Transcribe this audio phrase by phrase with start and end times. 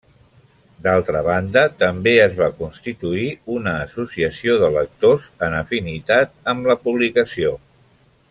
[0.85, 7.53] D'altra banda, també es va constituir una associació de lectors en afinitat amb la publicació.